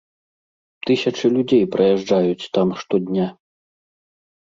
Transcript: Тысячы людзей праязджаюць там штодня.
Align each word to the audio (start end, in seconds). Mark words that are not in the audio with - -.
Тысячы 0.91 1.25
людзей 1.35 1.63
праязджаюць 1.77 2.49
там 2.59 2.67
штодня. 2.83 3.33